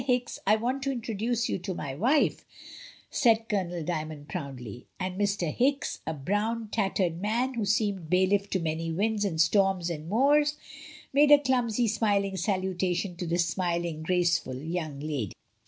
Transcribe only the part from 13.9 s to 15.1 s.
graceful young